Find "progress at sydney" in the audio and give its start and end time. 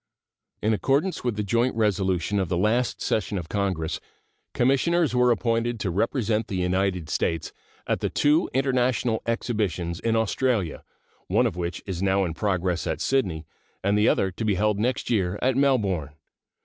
12.33-13.45